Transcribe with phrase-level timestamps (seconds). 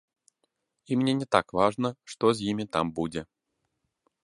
[0.89, 3.21] І мне не так важна, што з імі там будзе.